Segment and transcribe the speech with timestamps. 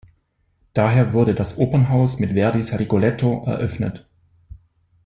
[0.73, 4.09] Daher wurde das Opernhaus mit Verdis "Rigoletto" eröffnet.